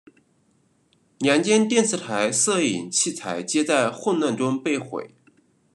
[1.19, 5.13] 两间电视台摄影器材皆在混乱中被毁。